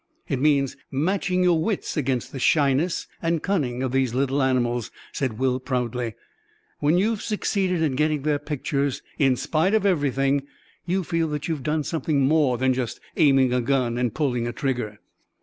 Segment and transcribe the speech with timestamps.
[0.27, 5.37] "It means matching your wits against the shyness and cunning of these little animals," said
[5.37, 6.15] Will proudly; "and
[6.79, 10.47] when you've succeeded in getting their pictures, in spite of everything,
[10.87, 14.51] you feel that you've done something more than just aiming a gun and pulling a
[14.51, 14.97] trigger."